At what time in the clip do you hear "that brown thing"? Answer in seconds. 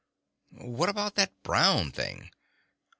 1.13-2.31